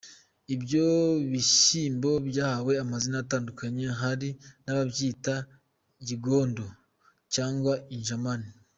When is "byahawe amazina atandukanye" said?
2.27-3.85